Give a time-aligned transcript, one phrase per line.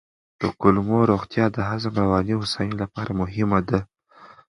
[0.41, 3.79] د کولمو روغتیا د هضم او رواني هوساینې لپاره مهمه ده.